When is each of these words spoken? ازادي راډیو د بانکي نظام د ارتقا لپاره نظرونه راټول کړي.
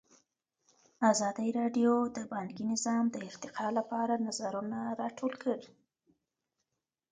ازادي 1.11 1.47
راډیو 1.59 1.93
د 2.17 2.17
بانکي 2.33 2.63
نظام 2.71 3.03
د 3.09 3.15
ارتقا 3.29 3.67
لپاره 3.77 4.13
نظرونه 4.25 4.77
راټول 4.99 5.33
کړي. 5.43 5.69